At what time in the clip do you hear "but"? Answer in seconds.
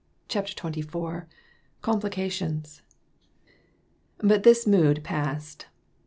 4.17-4.41